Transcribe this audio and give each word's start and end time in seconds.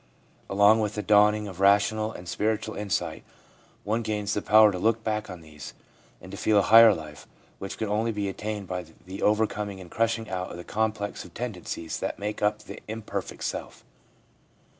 Along 0.49 0.79
with 0.79 0.95
the 0.95 1.03
dawning 1.03 1.47
of 1.47 1.59
rational 1.59 2.11
and 2.11 2.27
spiritual 2.27 2.73
insight 2.73 3.23
one 3.83 4.01
gains 4.01 4.33
the 4.33 4.41
power 4.41 4.71
to 4.71 4.79
look 4.79 5.03
back 5.03 5.29
on 5.29 5.41
these, 5.41 5.75
and 6.19 6.31
to 6.31 6.37
feel 6.39 6.57
a 6.57 6.63
higher 6.63 6.91
life, 6.95 7.27
which 7.59 7.77
can 7.77 7.87
only 7.87 8.11
be 8.11 8.27
attained 8.27 8.67
by 8.67 8.83
the 9.05 9.21
overcoming 9.21 9.79
and 9.79 9.91
crushing 9.91 10.27
out 10.27 10.49
of 10.49 10.57
the 10.57 10.63
complex 10.63 11.23
of 11.23 11.35
tend 11.35 11.53
encies 11.53 11.99
that 11.99 12.17
make 12.17 12.41
up 12.41 12.63
the 12.63 12.79
imperfect 12.87 13.43
self. 13.43 13.85